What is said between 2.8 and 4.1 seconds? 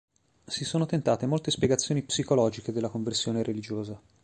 conversione religiosa.